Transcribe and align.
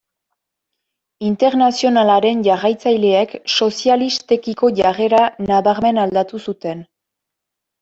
Internazionalaren 1.27 2.41
jarraitzaileek 2.47 3.37
sozialistekiko 3.57 4.73
jarrera 4.83 5.23
nabarmen 5.53 6.03
aldatu 6.09 6.45
zuten. 6.49 6.85